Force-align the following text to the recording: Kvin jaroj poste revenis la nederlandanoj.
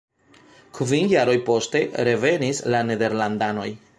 Kvin 0.77 1.09
jaroj 1.11 1.35
poste 1.51 1.83
revenis 2.09 2.65
la 2.77 2.83
nederlandanoj. 2.91 3.71